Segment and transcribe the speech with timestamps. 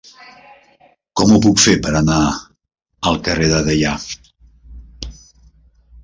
[1.19, 2.21] Com ho puc fer per anar
[3.09, 3.91] al carrer de Deià?